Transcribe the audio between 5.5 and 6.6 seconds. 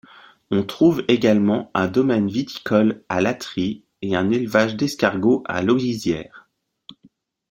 l'Augisière.